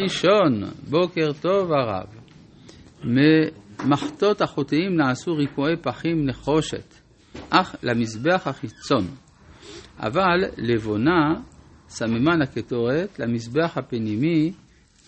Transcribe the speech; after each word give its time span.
ראשון, 0.00 0.62
בוקר 0.90 1.32
טוב 1.40 1.72
הרב. 1.72 2.06
ממחטות 3.04 4.40
החוטאים 4.40 4.96
נעשו 4.96 5.34
ריקועי 5.34 5.76
פחים 5.76 6.26
נחושת, 6.26 6.94
אך 7.50 7.76
למזבח 7.82 8.46
החיצון. 8.46 9.06
אבל 9.98 10.44
לבונה 10.56 11.34
סממן 11.88 12.42
הקטורת 12.42 13.18
למזבח 13.18 13.78
הפנימי 13.78 14.52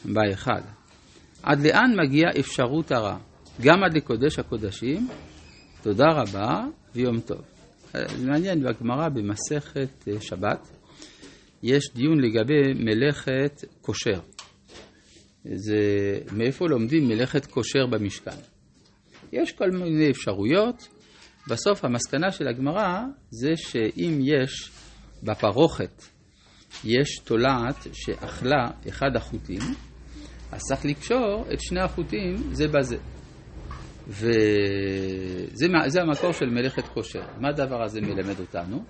בהיכל. 0.05 0.53
עד 1.43 1.67
לאן 1.67 1.95
מגיעה 2.03 2.31
אפשרות 2.41 2.93
הרע? 2.93 3.19
גם 3.61 3.85
עד 3.85 3.97
לקודש 3.97 4.39
הקודשים? 4.39 5.09
תודה 5.83 6.07
רבה 6.09 6.65
ויום 6.95 7.21
טוב. 7.21 7.43
זה 7.93 8.27
מעניין, 8.27 8.63
בגמרא 8.63 9.09
במסכת 9.09 10.09
שבת 10.21 10.69
יש 11.63 11.85
דיון 11.95 12.21
לגבי 12.21 12.75
מלאכת 12.75 13.65
כושר. 13.81 14.36
זה 15.55 15.77
מאיפה 16.33 16.67
לומדים 16.69 17.09
מלאכת 17.09 17.47
כושר 17.47 17.87
במשכן. 17.87 18.37
יש 19.33 19.53
כל 19.53 19.71
מיני 19.71 20.11
אפשרויות, 20.11 20.89
בסוף 21.51 21.85
המסקנה 21.85 22.31
של 22.31 22.49
הגמרא 22.49 23.03
זה 23.31 23.53
שאם 23.57 24.19
יש 24.23 24.71
בפרוכת, 25.23 26.03
יש 26.85 27.19
תולעת 27.19 27.87
שאכלה 27.93 28.71
אחד 28.89 29.17
החוטים, 29.17 29.61
אז 30.53 30.61
צריך 30.69 30.85
לקשור 30.85 31.45
את 31.53 31.61
שני 31.61 31.81
החוטים 31.81 32.37
זה 32.53 32.69
בזה. 32.69 32.97
וזה 34.09 36.01
המקור 36.03 36.33
של 36.33 36.47
מלאכת 36.47 36.89
כושר. 36.89 37.23
מה 37.41 37.49
הדבר 37.49 37.83
הזה 37.83 38.01
מלמד 38.01 38.41
אותנו? 38.41 38.85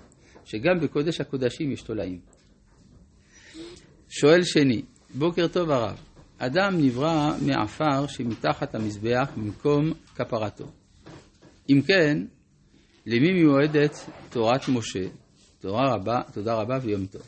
שגם 0.45 0.79
בקודש 0.81 1.21
הקודשים 1.21 1.71
יש 1.71 1.81
תולעים. 1.81 2.19
שואל 4.09 4.43
שני, 4.43 4.81
בוקר 5.15 5.47
טוב 5.47 5.71
הרב, 5.71 6.06
אדם 6.37 6.77
נברא 6.77 7.31
מעפר 7.45 8.07
שמתחת 8.07 8.75
המזבח 8.75 9.29
במקום 9.37 9.93
כפרתו. 10.15 10.71
אם 11.69 11.81
כן, 11.87 12.17
למי 13.05 13.33
מיועדת 13.33 14.09
תורת 14.29 14.69
משה? 14.69 15.07
תורה 15.59 15.95
רבה, 15.95 16.21
תודה 16.33 16.53
רבה 16.53 16.77
ויום 16.81 17.05
טוב. 17.05 17.21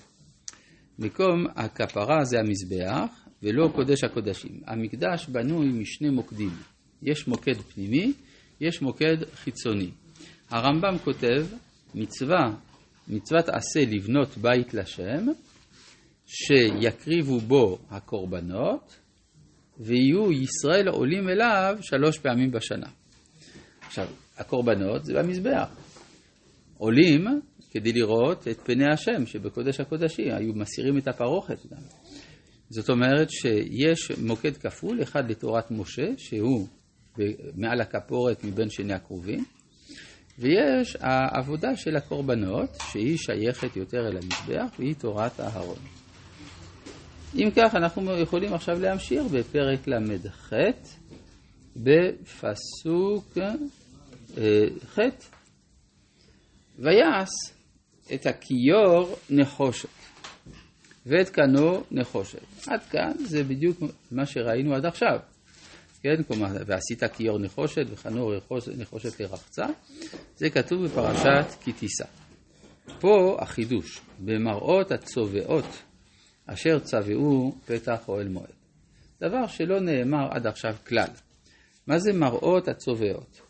מקום 1.00 1.46
הכפרה 1.56 2.24
זה 2.24 2.40
המזבח 2.40 3.30
ולא 3.44 3.70
קודש 3.76 4.04
הקודשים. 4.04 4.62
המקדש 4.68 5.28
בנוי 5.28 5.68
משני 5.68 6.10
מוקדים. 6.10 6.52
יש 7.02 7.28
מוקד 7.28 7.62
פנימי, 7.73 8.14
יש 8.62 8.82
מוקד 8.82 9.18
חיצוני. 9.34 9.90
הרמב"ם 10.50 10.98
כותב, 11.04 11.46
מצווה, 11.96 12.52
מצוות 13.08 13.50
עשה 13.50 13.80
לבנות 13.80 14.38
בית 14.38 14.73
לשם, 14.73 15.26
שיקריבו 16.30 17.40
בו 17.40 17.78
הקורבנות, 17.90 19.00
ויהיו 19.80 20.32
ישראל 20.32 20.88
עולים 20.88 21.30
אליו 21.30 21.78
שלוש 21.82 22.18
פעמים 22.18 22.52
בשנה. 22.52 22.90
עכשיו, 23.82 24.08
הקורבנות 24.38 25.06
זה 25.06 25.14
במזבח. 25.14 25.70
עולים 26.78 27.26
כדי 27.72 27.94
לראות 27.94 28.48
את 28.48 28.60
פני 28.60 28.94
השם 28.94 29.26
שבקודש 29.26 29.80
הקודשים, 29.80 30.26
היו 30.32 30.54
מסירים 30.54 30.98
את 30.98 31.08
הפרוכת 31.08 31.66
גם. 31.72 31.82
זאת 32.70 32.90
אומרת 32.90 33.30
שיש 33.30 34.12
מוקד 34.12 34.58
כפול, 34.58 35.04
אחד 35.04 35.32
לתורת 35.32 35.72
משה, 35.72 36.08
שהוא 36.18 36.68
מעל 37.56 37.82
הכפורת 37.82 38.44
מבין 38.44 38.70
שני 38.70 38.94
הקרובים, 38.94 39.46
ויש 40.40 40.98
העבודה 41.00 41.76
של 41.76 41.96
הקורבנות, 41.96 42.70
שהיא 42.92 43.18
שייכת 43.18 43.76
יותר 43.76 44.08
אל 44.08 44.18
המזבח, 44.18 44.80
והיא 44.80 44.96
תורת 44.96 45.40
אהרון. 45.40 45.80
אם 47.36 47.50
כך, 47.56 47.76
אנחנו 47.76 48.18
יכולים 48.18 48.54
עכשיו 48.54 48.80
להמשיך 48.80 49.24
בפרק 49.32 49.88
ל"ח, 49.88 50.54
בפסוק 51.76 53.38
אה, 54.38 54.64
ח' 54.86 55.00
ויעש 56.80 57.30
את 58.14 58.26
הכיור 58.26 59.16
נחושת 59.30 59.89
ואת 61.06 61.30
קנו 61.30 61.84
נחושת. 61.92 62.42
עד 62.68 62.84
כאן 62.84 63.12
זה 63.20 63.44
בדיוק 63.44 63.78
מה 64.12 64.26
שראינו 64.26 64.76
עד 64.76 64.86
עכשיו. 64.86 65.20
כן, 66.04 66.23
כלומר, 66.28 66.48
ועשית 66.66 67.04
כיור 67.04 67.39
נחושת 67.39 67.86
וחנו 67.89 68.32
נחושת 68.78 69.20
לרחצה, 69.20 69.66
זה 70.36 70.50
כתוב 70.50 70.86
בפרשת 70.86 71.45
כי 71.64 71.73
תישא. 71.73 72.06
פה 73.00 73.38
החידוש, 73.39 74.02
במראות 74.20 74.92
הצובעות 74.92 75.66
אשר 76.54 76.80
צבעו 76.80 77.55
פתח 77.65 78.10
אוהל 78.10 78.27
מועד. 78.27 78.54
דבר 79.21 79.48
שלא 79.48 79.80
נאמר 79.80 80.27
עד 80.32 80.48
עכשיו 80.48 80.76
כלל. 80.87 81.10
מה 81.87 81.99
זה 81.99 82.14
מראות 82.14 82.67
הצובעות? 82.67 83.42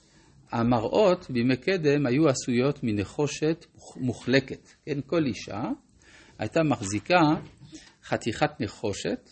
המראות 0.51 1.29
בימי 1.29 1.57
קדם 1.57 2.05
היו 2.05 2.29
עשויות 2.29 2.79
מנחושת 2.83 3.65
מוחלקת. 3.95 4.69
כן, 4.85 4.99
כל 5.05 5.25
אישה 5.25 5.63
הייתה 6.39 6.63
מחזיקה 6.63 7.19
חתיכת 8.03 8.51
נחושת, 8.59 9.29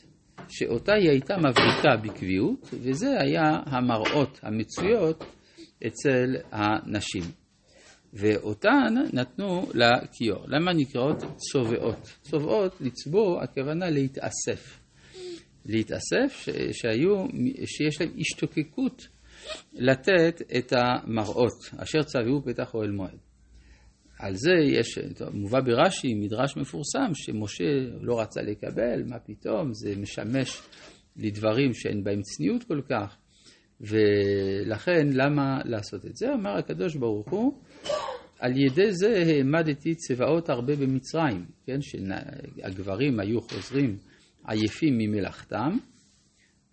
שאותה 0.49 0.93
היא 0.93 1.09
הייתה 1.09 1.37
מבריקה 1.37 1.97
בקביעות, 2.03 2.69
וזה 2.73 3.19
היה 3.19 3.59
המראות 3.65 4.39
המצויות 4.43 5.23
אצל 5.87 6.35
הנשים. 6.51 7.23
ואותן 8.13 8.93
נתנו 9.13 9.69
לכיור. 9.73 10.45
למה 10.47 10.73
נקראות 10.73 11.17
צובעות? 11.37 12.17
צובעות, 12.21 12.81
לצבוע, 12.81 13.43
הכוונה 13.43 13.89
להתאסף. 13.89 14.79
להתאסף, 15.65 16.45
שהיו, 16.71 17.25
שיש 17.65 18.01
להם 18.01 18.11
השתוקקות 18.19 19.07
לתת 19.73 20.41
את 20.57 20.73
המראות, 20.73 21.69
אשר 21.77 22.03
צבעו 22.03 22.41
פתח 22.45 22.73
אוהל 22.73 22.91
מועד. 22.91 23.17
על 24.19 24.35
זה 24.35 24.51
יש, 24.63 24.99
מובא 25.33 25.59
ברש"י, 25.59 26.13
מדרש 26.13 26.57
מפורסם, 26.57 27.11
שמשה 27.13 27.63
לא 28.01 28.19
רצה 28.19 28.41
לקבל, 28.41 29.03
מה 29.05 29.19
פתאום, 29.19 29.73
זה 29.73 29.95
משמש 29.95 30.61
לדברים 31.17 31.73
שאין 31.73 32.03
בהם 32.03 32.21
צניעות 32.21 32.63
כל 32.63 32.81
כך, 32.89 33.17
ולכן 33.81 35.07
למה 35.11 35.59
לעשות 35.65 36.05
את 36.05 36.15
זה? 36.15 36.33
אמר 36.33 36.57
הקדוש 36.57 36.95
ברוך 36.95 37.29
הוא, 37.29 37.61
על 38.39 38.57
ידי 38.57 38.91
זה 38.91 39.23
העמדתי 39.27 39.95
צבאות 39.95 40.49
הרבה 40.49 40.75
במצרים, 40.75 41.45
כן, 41.65 41.81
שהגברים 41.81 43.19
היו 43.19 43.41
חוזרים 43.41 43.97
עייפים 44.47 44.97
ממלאכתם 44.97 45.77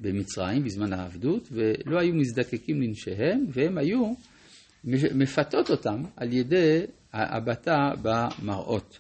במצרים 0.01 0.65
בזמן 0.65 0.93
העבדות, 0.93 1.49
ולא 1.53 2.01
היו 2.01 2.15
מזדקקים 2.15 2.83
לנשיהם, 2.83 3.47
והם 3.53 3.79
היו 3.79 4.13
מפתות 5.15 5.71
אותם 5.71 6.03
על 6.17 6.33
ידי 6.33 6.81
הבטה 7.13 7.91
במראות. 8.03 8.99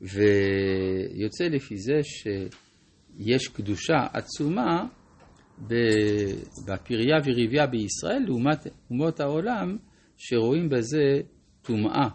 ויוצא 0.00 1.44
לפי 1.44 1.78
זה 1.78 2.00
שיש 2.02 3.48
קדושה 3.48 4.06
עצומה 4.12 4.86
בפריה 6.66 7.16
וריביה 7.24 7.66
בישראל 7.66 8.22
לעומת 8.26 8.66
אומות 8.90 9.20
העולם 9.20 9.76
שרואים 10.18 10.68
בזה 10.68 11.20
טומאה, 11.62 12.08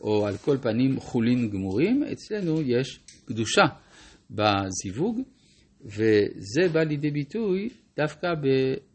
או 0.00 0.26
על 0.26 0.36
כל 0.36 0.56
פנים 0.62 1.00
חולין 1.00 1.50
גמורים, 1.50 2.02
אצלנו 2.12 2.60
יש 2.60 3.00
קדושה 3.24 3.62
בזיווג, 4.30 5.20
וזה 5.84 6.68
בא 6.72 6.80
לידי 6.80 7.10
ביטוי 7.10 7.68
דווקא 7.96 8.28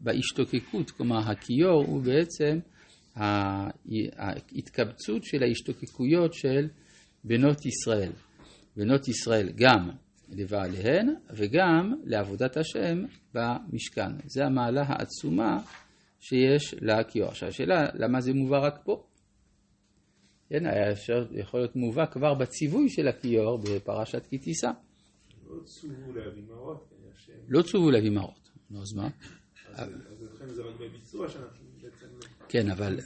בהשתוקקות, 0.00 0.90
כלומר 0.90 1.30
הכיור 1.30 1.84
הוא 1.86 2.02
בעצם 2.02 2.58
ההתקבצות 4.16 5.24
של 5.24 5.42
ההשתוקקויות 5.42 6.34
של 6.34 6.68
בנות 7.24 7.66
ישראל. 7.66 8.12
בנות 8.76 9.08
ישראל 9.08 9.48
גם 9.56 9.90
לבעליהן 10.28 11.14
וגם 11.36 11.94
לעבודת 12.04 12.56
השם 12.56 13.04
במשכן. 13.34 14.12
זה 14.26 14.44
המעלה 14.44 14.82
העצומה 14.86 15.58
שיש 16.28 16.74
לכיור. 16.80 17.28
עכשיו 17.28 17.48
השאלה, 17.48 17.86
למה 17.94 18.20
זה 18.20 18.32
מובא 18.32 18.58
רק 18.66 18.80
פה? 18.84 19.06
כן, 20.48 20.66
היה 20.66 20.92
אפשר, 20.92 21.26
יכול 21.30 21.60
להיות 21.60 21.76
מובא 21.76 22.06
כבר 22.06 22.34
בציווי 22.34 22.88
של 22.88 23.08
הכיור 23.08 23.58
בפרשת 23.58 24.26
כי 24.26 24.38
תישא. 24.38 24.70
לא 25.46 25.62
צוו 25.64 26.12
להביא 26.12 26.42
מראות. 26.48 26.92
לא 27.48 27.62
צוו 27.62 27.90
להביא 27.90 28.10
מראות. 28.10 28.50
נו, 28.70 28.82
אז 28.82 28.94
מה? 28.96 29.08
אז 29.72 29.88
לכן 30.34 30.48
זה 30.48 30.62
רק 30.62 30.74
בביצוע 30.80 31.28
שאנחנו 31.28 31.66
בעצם... 31.82 32.06
כן, 32.48 32.70
אבל... 32.70 33.00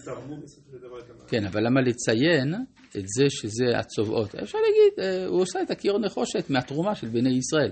כן, 1.28 1.46
אבל 1.46 1.66
למה 1.66 1.81
לציין 1.81 2.55
את 2.96 3.08
זה 3.08 3.25
שזה 3.28 3.78
הצובעות? 3.78 4.34
אפשר 4.34 4.58
להגיד, 4.58 5.00
אה, 5.00 5.26
הוא 5.26 5.40
עושה 5.40 5.62
את 5.62 5.70
הכיור 5.70 5.99
נחושת 5.99 6.50
מהתרומה 6.50 6.94
של 6.94 7.08
בני 7.08 7.31
ישראל. 7.31 7.70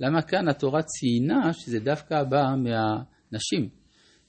למה 0.00 0.22
כאן 0.22 0.48
התורה 0.48 0.80
ציינה 0.82 1.52
שזה 1.52 1.80
דווקא 1.80 2.22
בא 2.24 2.42
מהנשים, 2.56 3.68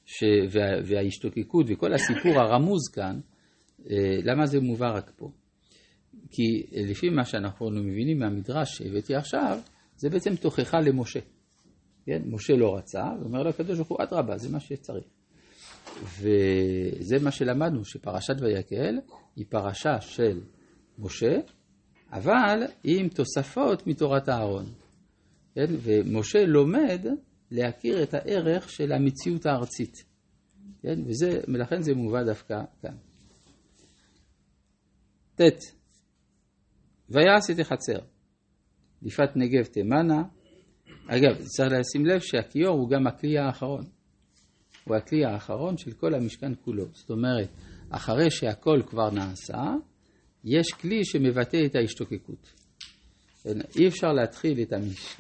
ש... 0.08 0.24
וה... 0.52 0.62
וההשתוקקות 0.86 1.66
וכל 1.70 1.94
הסיפור 1.94 2.40
הרמוז 2.40 2.90
כאן, 2.94 3.20
אה, 3.90 3.96
למה 4.24 4.46
זה 4.46 4.60
מובא 4.60 4.98
רק 4.98 5.12
פה? 5.16 5.32
כי 6.32 6.64
לפי 6.72 7.10
מה 7.10 7.26
שאנחנו 7.26 7.70
מבינים 7.70 8.20
מהמדרש 8.20 8.78
שהבאתי 8.78 9.16
עכשיו, 9.16 9.60
זה 9.96 10.10
בעצם 10.10 10.36
תוכחה 10.36 10.80
למשה. 10.80 11.20
כן? 12.06 12.22
משה 12.26 12.54
לא 12.54 12.76
רצה, 12.78 13.04
ואומר 13.22 13.44
לו 13.44 13.50
הקדוש 13.50 13.76
ברוך 13.78 13.90
הוא, 13.90 13.98
אדרבה, 14.04 14.38
זה 14.38 14.50
מה 14.50 14.60
שצריך. 14.60 15.06
וזה 16.04 17.16
מה 17.24 17.32
שלמדנו, 17.32 17.86
שפרשת 17.86 18.36
ויקל 18.42 18.96
היא 19.36 19.46
פרשה 19.50 20.02
של 20.02 20.42
משה, 21.00 21.38
אבל 22.12 22.64
עם 22.84 23.10
תוספות 23.10 23.88
מתורת 23.88 24.30
אהרון. 24.30 24.66
כן? 25.56 25.66
ומשה 25.70 26.46
לומד 26.46 27.06
להכיר 27.52 28.04
את 28.04 28.14
הערך 28.14 28.70
של 28.70 28.92
המציאות 28.92 29.46
הארצית. 29.46 30.04
כן? 30.82 31.00
וזה, 31.06 31.40
ולכן 31.48 31.82
זה 31.82 31.94
מובא 31.94 32.24
דווקא 32.24 32.56
כאן. 32.82 32.96
ט. 35.36 35.42
ויעש 37.10 37.50
את 37.52 37.60
החצר. 37.60 38.00
ליפת 39.02 39.30
נגב 39.36 39.66
תימנה. 39.66 40.24
אגב, 41.08 41.36
צריך 41.44 41.72
לשים 41.80 42.06
לב 42.06 42.20
שהכיור 42.20 42.78
הוא 42.78 42.90
גם 42.90 43.08
הכלי 43.08 43.38
האחרון. 43.38 43.86
הוא 44.84 44.96
הכלי 44.96 45.26
האחרון 45.26 45.78
של 45.78 45.92
כל 45.92 46.14
המשכן 46.14 46.52
כולו. 46.62 46.86
זאת 46.94 47.10
אומרת, 47.10 47.50
אחרי 47.90 48.32
שהכל 48.32 48.82
כבר 48.88 49.10
נעשה, 49.12 49.64
יש 50.44 50.68
כלי 50.82 51.06
שמבטא 51.06 51.66
את 51.66 51.76
ההשתוקקות. 51.76 52.54
אי 53.80 53.88
אפשר 53.88 54.08
להתחיל 54.08 54.62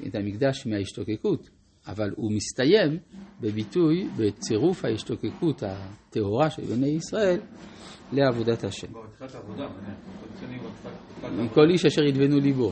את 0.07 0.15
המקדש 0.15 0.67
מההשתוקקות, 0.67 1.49
אבל 1.87 2.11
הוא 2.15 2.31
מסתיים 2.31 2.97
בביטוי, 3.41 4.07
בצירוף 4.17 4.85
ההשתוקקות 4.85 5.63
הטהורה 5.63 6.49
של 6.49 6.61
בני 6.61 6.87
ישראל 6.87 7.39
לעבודת 8.11 8.63
השם. 8.63 8.87
עם 11.23 11.49
כל 11.49 11.69
איש 11.69 11.85
אשר 11.85 12.03
ידבנו 12.03 12.39
ליבו. 12.39 12.71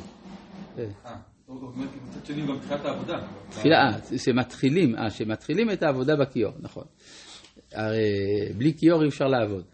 תחילה, 3.49 3.91
שמתחילים, 4.17 4.95
אה, 4.95 5.09
שמתחילים 5.09 5.71
את 5.71 5.83
העבודה 5.83 6.15
בכיור, 6.15 6.53
נכון. 6.59 6.83
הרי 7.73 8.03
בלי 8.57 8.73
כיור 8.77 9.03
אי 9.03 9.07
אפשר 9.07 9.25
לעבוד. 9.25 9.65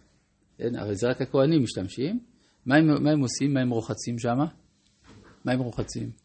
הרי 0.59 0.95
זה 0.95 1.07
רק 1.09 1.21
הכוהנים 1.21 1.63
משתמשים. 1.63 2.19
מה 2.65 2.75
הם, 2.75 3.03
מה 3.03 3.11
הם 3.11 3.19
עושים? 3.19 3.53
מה 3.53 3.61
הם 3.61 3.69
רוחצים 3.69 4.19
שם? 4.19 4.37
מה 5.45 5.51
הם 5.51 5.59
רוחצים? 5.59 6.20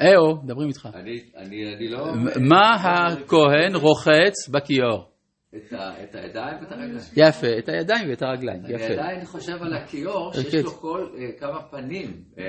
אהו, 0.00 0.42
מדברים 0.44 0.68
איתך. 0.68 0.88
אני, 0.94 1.20
אני, 1.36 1.74
אני 1.76 1.88
לא... 1.88 2.06
מה 2.48 2.70
הכהן 2.74 3.74
רוחץ 3.76 4.48
בכיור? 4.50 5.08
את, 5.56 6.14
הידיים 6.14 6.54
ואת 6.60 6.72
הרגליים. 6.72 6.96
יפה, 7.16 7.46
את 7.58 7.68
הידיים 7.68 8.08
ואת 8.10 8.22
הרגליים, 8.22 8.64
אני 8.64 8.74
יפה. 8.74 8.84
עדיין 8.84 9.24
חושב 9.24 9.62
על 9.62 9.74
הכיור, 9.74 10.32
שיש 10.32 10.52
כן. 10.54 10.62
לו 10.62 10.70
כל 10.70 11.06
אה, 11.18 11.38
כמה 11.38 11.62
פנים. 11.70 12.22
אה, 12.38 12.44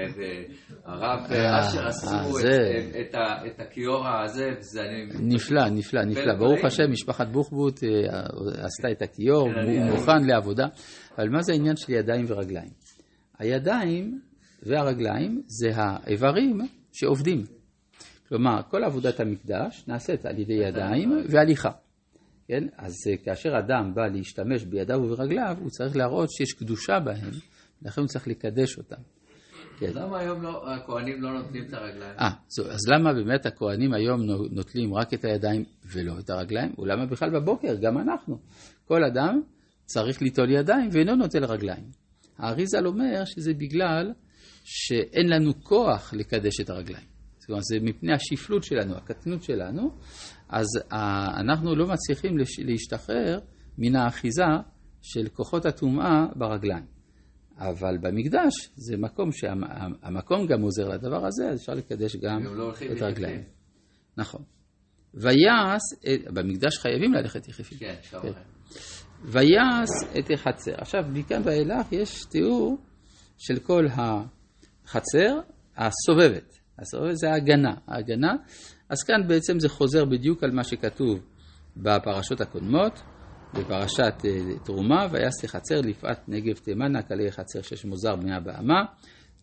אה, 0.88 1.60
אשר 1.60 1.88
עשו 1.88 2.08
אה, 2.48 3.02
את- 3.48 3.60
הכיור 3.60 4.08
הזה, 4.08 4.46
וזה 4.60 4.82
אני... 4.82 5.06
נפלא, 5.36 5.70
נפלא, 5.70 6.02
נפלא. 6.06 6.34
ברוך. 6.40 6.66
השם, 6.66 6.92
משפחת 6.92 7.28
בוכבוט 7.28 7.84
אה, 7.84 7.90
עשתה 8.66 8.92
את 8.92 9.02
הכיור, 9.02 9.50
כן, 9.50 9.60
הוא 9.60 9.82
אני- 9.82 9.92
מוכן 9.92 10.24
לעבודה. 10.28 10.66
אבל 11.18 11.30
מה 11.30 11.42
זה 11.42 11.52
העניין 11.54 11.76
של 11.76 11.92
ידיים 11.94 12.26
ורגליים? 12.28 12.70
הידיים 13.40 14.20
והרגליים 14.66 15.42
זה 15.48 15.70
האיברים 15.76 16.58
שעובדים. 16.94 17.44
כלומר, 18.30 18.62
כל 18.70 18.84
עבודת 18.84 19.20
המקדש 19.20 19.84
נעשית 19.88 20.26
על 20.26 20.40
ידי 20.40 20.54
ידיים 20.54 21.24
והליכה. 21.30 21.72
כן? 22.48 22.64
אז 22.78 22.94
אה, 23.10 23.18
כאשר 23.18 23.60
אדם 23.60 23.94
בא 23.96 24.08
להשתמש 24.08 24.64
בידיו 24.64 24.98
וברגליו, 25.04 25.58
הוא 25.62 25.70
צריך 25.70 25.96
להראות 25.96 26.30
שיש 26.32 26.54
קדושה 26.54 27.00
בהם, 27.00 27.32
לכן 27.82 28.02
הוא 28.02 28.08
צריך 28.08 28.28
לקדש 28.28 28.78
אותם. 28.78 29.02
כן. 29.80 29.92
למה 29.96 30.20
היום 30.20 30.42
לא- 30.42 30.74
הכוהנים 30.74 31.22
לא 31.22 31.34
נותנים 31.34 31.64
את 31.70 31.74
הרגליים? 31.74 32.16
אה, 32.20 32.30
זו- 32.50 32.72
אז 32.72 32.80
למה 32.88 33.14
באמת 33.14 33.46
הכוהנים 33.46 33.94
היום 33.94 34.22
נו- 34.22 34.48
נוטלים 34.52 34.94
רק 34.94 35.14
את 35.14 35.26
הידיים 35.26 35.64
ולא 35.94 36.20
את 36.20 36.30
הרגליים? 36.30 36.74
ולמה 36.78 37.06
בכלל 37.06 37.30
בבוקר, 37.30 37.76
גם 37.82 37.98
אנחנו. 37.98 38.38
כל 38.86 39.04
אדם 39.04 39.42
צריך 39.86 40.22
ליטול 40.22 40.52
ידיים 40.52 40.90
ואינו 40.92 41.16
נוטל 41.16 41.46
רגליים. 41.46 41.84
האריזל 42.38 42.88
אומר 42.88 43.26
שזה 43.26 43.54
בגלל 43.54 44.12
שאין 44.64 45.30
לנו 45.30 45.64
כוח 45.64 46.14
לקדש 46.14 46.60
את 46.62 46.70
הרגליים. 46.70 47.06
זאת 47.38 47.50
אומרת, 47.50 47.64
זה 47.64 47.78
מפני 47.82 48.14
השפלות 48.14 48.64
שלנו, 48.64 48.96
הקטנות 48.96 49.44
שלנו, 49.44 49.92
אז 50.50 50.66
אה, 50.94 51.40
אנחנו 51.40 51.76
לא 51.76 51.88
מצליחים 51.88 52.38
להשתחרר 52.58 53.40
מן 53.78 53.96
האחיזה 53.96 54.44
של 55.02 55.28
כוחות 55.30 55.66
הטומאה 55.66 56.26
ברגליים. 56.36 56.86
אבל 57.58 57.98
במקדש 58.02 58.54
זה 58.76 58.98
מקום 58.98 59.32
שהמקום 59.32 60.48
גם 60.48 60.62
עוזר 60.62 60.90
לדבר 60.90 61.26
הזה, 61.26 61.50
אז 61.50 61.60
אפשר 61.60 61.74
לקדש 61.74 62.16
גם 62.16 62.44
לא 62.44 62.74
את 62.96 63.02
הרגליים. 63.02 63.44
נכון. 64.18 64.44
ויעש, 65.14 65.82
במקדש 66.34 66.78
חייבים 66.78 67.14
ללכת 67.14 67.48
יחפים. 67.48 67.78
כן. 67.78 67.96
כן. 68.22 68.32
ויעש 69.24 70.20
את 70.20 70.32
החצר. 70.34 70.72
עכשיו, 70.78 71.04
מכאן 71.14 71.42
ואילך 71.46 71.92
יש 71.92 72.26
תיאור 72.32 72.78
של 73.38 73.60
כל 73.60 73.86
החצר 74.86 75.40
הסובבת. 75.78 76.60
הסובבת 76.80 77.16
זה 77.16 77.32
ההגנה. 77.32 77.74
ההגנה, 77.88 78.34
אז 78.90 79.04
כאן 79.04 79.28
בעצם 79.28 79.60
זה 79.60 79.70
חוזר 79.70 80.06
בדיוק 80.06 80.44
על 80.44 80.52
מה 80.52 80.64
שכתוב 80.64 81.20
בפרשות 81.78 82.42
הקודמות, 82.42 83.02
בפרשת 83.54 84.14
אה, 84.26 84.60
תרומה, 84.64 85.08
ויעש 85.12 85.44
לחצר 85.44 85.82
לפעת 85.82 86.30
נגב 86.30 86.58
תימנה, 86.58 87.02
קלי 87.02 87.32
חצר 87.32 87.62
שש 87.62 87.86
מוזר 87.86 88.16
בני 88.16 88.36
הבאמה, 88.36 88.84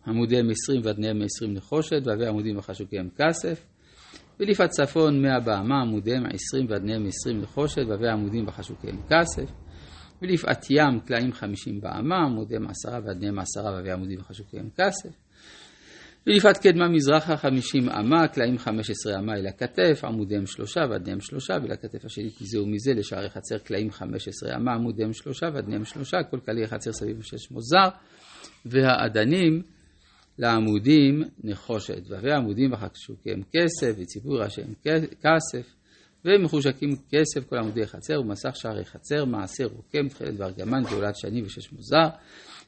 עמודיהם 0.07 0.49
עשרים 0.49 0.81
ואדניהם 0.83 1.21
עשרים 1.21 1.53
נחושת, 1.53 2.01
והווה 2.05 2.29
עמודים 2.29 2.57
וחשוקיהם 2.57 3.09
כסף. 3.17 3.65
ולפעת 4.39 4.69
צפון 4.69 5.21
מאה 5.21 5.39
באמה 5.39 5.81
עמודיהם 5.81 6.23
עשרים 6.25 6.65
ואדניהם 6.69 7.05
עשרים 7.05 7.41
נחושת 7.41 7.81
והווה 7.87 8.11
עמודים 8.13 8.47
וחשוקיהם 8.47 8.97
כסף. 9.09 9.51
ולפעת 10.21 10.65
ים 10.69 10.99
קלעים 11.05 11.33
חמישים 11.33 11.81
באמה 11.81 12.15
עמודיהם 12.15 12.67
עשרה 12.67 12.99
ואדניהם 13.05 13.39
עשרה 13.39 13.71
והווה 13.71 13.93
עמודים 13.93 14.19
וחשוקיהם 14.19 14.69
כסף. 14.77 15.09
ולפעת 16.27 16.57
קדמה 16.57 16.87
מזרחה 16.87 17.37
חמישים 17.37 17.89
אמה 17.89 18.27
קלעים 18.27 18.57
חמש 18.57 18.89
עשרה 18.89 19.19
אמה 19.19 19.33
אל 19.33 19.47
הכתף 19.47 20.01
עמודיהם 20.03 20.45
שלושה 20.45 20.81
ואדניהם 20.89 21.21
שלושה 21.21 21.53
ולכתף 21.63 22.05
השני 22.05 22.29
מזה 22.41 22.61
ומזה 22.61 22.93
לשערי 22.93 23.29
חצר 23.29 23.57
קלעים 23.57 23.91
חמש 23.91 24.27
עשרה 24.27 24.55
אמה 24.55 24.73
עמודיהם 24.73 25.13
שלושה 25.13 25.45
ואדניהם 25.53 25.85
שלושה 25.85 26.17
כל 26.29 26.39
קליע 26.39 26.67
חצר 26.67 26.91
סביב 26.91 27.21
שש 27.21 27.51
מוזר 27.51 27.89
והאדנים 28.65 29.61
לעמודים 30.37 31.23
נחושת, 31.43 32.09
והווה 32.09 32.37
עמודים 32.37 32.73
וחשוקיהם 32.73 33.41
כסף, 33.43 33.93
וציפוי 33.97 34.39
ראשיהם 34.39 34.73
כסף, 35.21 35.73
ומחושקים 36.25 36.89
כסף 37.09 37.49
כל 37.49 37.57
עמודי 37.57 37.87
חצר, 37.87 38.21
ומסך 38.21 38.55
שערי 38.55 38.85
חצר, 38.85 39.25
מעשר 39.25 39.65
רוקם, 39.65 40.07
תכלת 40.07 40.33
וארגמן, 40.37 40.83
גאולת 40.89 41.15
שני 41.15 41.43
ושש 41.43 41.71
מוזר, 41.71 42.09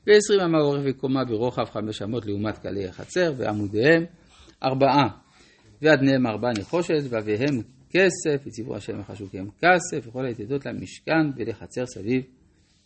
ועשרים 0.07 0.39
אמה 0.39 0.57
אורך 0.61 0.81
וקומה 0.85 1.25
ברוחב 1.25 1.65
חמש 1.65 2.01
אמות 2.01 2.25
לעומת 2.25 2.57
קלי 2.57 2.87
החצר, 2.87 3.33
ועמודיהם 3.37 4.05
ארבעה, 4.63 5.07
ואדניהם 5.81 6.27
ארבעה 6.27 6.51
נחושת, 6.59 7.03
והוויהם 7.09 7.61
כסף, 7.89 8.47
וציפוי 8.47 8.75
ראשיהם 8.75 8.99
וחשוקיהם 8.99 9.49
כסף, 9.49 10.07
וכל 10.07 10.25
היתדות 10.25 10.65
למשכן 10.65 11.29
ולחצר 11.35 11.85
סביב 11.85 12.23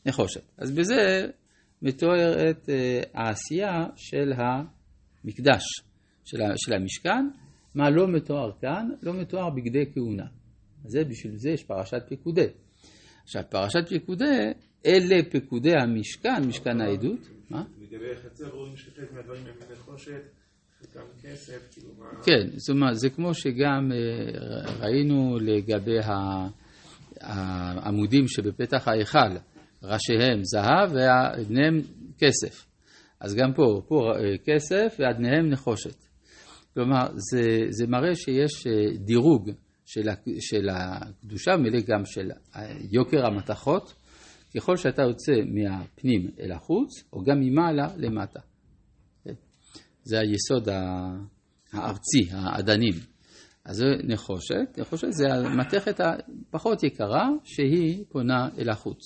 נחושת. 0.06 0.42
אז 0.58 0.72
בזה 0.72 1.28
מתוארת 1.82 2.70
אה, 2.70 3.02
העשייה 3.14 3.86
של 3.96 4.34
המקדש, 4.34 5.64
של 6.56 6.74
המשכן. 6.74 7.30
מה 7.76 7.90
לא 7.90 8.08
מתואר 8.08 8.52
כאן? 8.62 8.90
לא 9.04 9.14
מתואר 9.14 9.50
בגדי 9.50 9.86
כהונה. 9.94 10.26
זה, 10.86 11.04
בשביל 11.04 11.36
זה 11.36 11.50
יש 11.50 11.64
פרשת 11.64 12.04
פקודי. 12.10 12.48
עכשיו, 13.24 13.42
פרשת 13.50 13.94
פקודי, 13.96 14.52
אלה 14.86 15.16
פקודי 15.32 15.74
המשכן, 15.82 16.44
משכן 16.48 16.82
העדות. 16.82 17.30
מה? 17.50 17.64
לגבי 17.82 18.12
החצר 18.12 18.50
רואים 18.50 18.78
שחלק 18.78 19.12
מהדברים 19.12 19.42
הם 19.46 19.72
נחושת, 19.72 20.22
כסף, 21.24 21.74
כאילו 21.74 21.90
מה... 22.00 22.24
כן, 22.24 22.58
זאת 22.58 22.70
אומרת, 22.70 22.96
זה 22.96 23.10
כמו 23.10 23.34
שגם 23.34 23.92
אה, 23.92 24.76
ראינו 24.80 25.38
לגבי 25.42 26.00
העמודים 27.22 28.28
שבפתח 28.28 28.88
ההיכל, 28.88 29.38
ראשיהם 29.84 30.40
זהב 30.44 30.94
ואדניהם 30.94 31.78
כסף. 32.18 32.66
אז 33.20 33.36
גם 33.36 33.54
פה, 33.56 33.82
פה 33.88 33.96
אה, 33.96 34.38
כסף 34.46 34.96
ואדניהם 35.00 35.50
נחושת. 35.50 35.96
כלומר, 36.74 37.08
זה, 37.14 37.42
זה 37.70 37.88
מראה 37.88 38.16
שיש 38.16 38.68
אה, 38.68 38.98
דירוג 38.98 39.52
של, 39.88 40.10
של 40.40 40.70
הקדושה, 40.70 41.52
מילא 41.58 41.80
גם 41.88 42.06
של 42.06 42.32
יוקר 42.92 43.26
המתכות, 43.26 43.94
ככל 44.56 44.78
שאתה 44.78 45.02
יוצא 45.02 45.32
מהפנים 45.32 46.32
אל 46.40 46.52
החוץ, 46.52 47.04
או 47.14 47.24
גם 47.24 47.40
ממעלה 47.40 47.88
למטה. 47.98 48.40
זה 50.04 50.20
היסוד 50.20 50.70
הארצי, 51.74 52.28
האדנים. 52.32 52.94
אז 53.66 53.76
זה 53.76 53.86
נחושת, 54.04 54.78
נחושת 54.78 55.08
זה 55.12 55.34
המתכת 55.34 56.00
הפחות 56.00 56.84
יקרה 56.84 57.30
שהיא 57.44 58.04
פונה 58.10 58.50
אל 58.58 58.70
החוץ. 58.70 59.00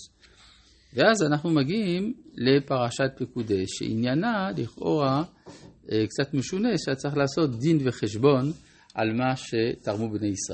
ואז 0.93 1.23
אנחנו 1.23 1.49
מגיעים 1.49 2.13
לפרשת 2.33 3.11
פקודי, 3.17 3.63
שעניינה 3.67 4.51
לכאורה 4.57 5.23
אה, 5.91 6.05
קצת 6.07 6.33
משונה, 6.33 6.69
שצריך 6.77 7.17
לעשות 7.17 7.59
דין 7.59 7.77
וחשבון 7.83 8.51
על 8.93 9.13
מה 9.13 9.35
שתרמו 9.35 10.09
בני 10.09 10.27
ישראל. 10.27 10.49